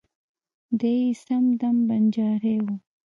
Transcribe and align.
دای 0.79 0.97
یې 1.11 1.17
سم 1.23 1.43
دم 1.59 1.77
بنجارۍ 1.87 2.57
و. 2.63 2.67